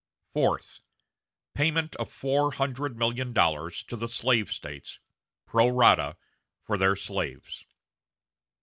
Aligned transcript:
Fourth. 0.33 0.79
Payment 1.53 1.95
of 1.97 2.11
four 2.11 2.53
hundred 2.53 2.97
million 2.97 3.33
dollars 3.33 3.83
to 3.83 3.95
the 3.95 4.07
slave 4.07 4.51
States, 4.51 4.99
pro 5.45 5.67
rata, 5.67 6.17
for 6.63 6.75
their 6.75 6.95
slaves. 6.95 7.67